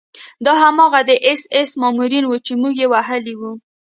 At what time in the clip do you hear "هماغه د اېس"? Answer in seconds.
0.63-1.41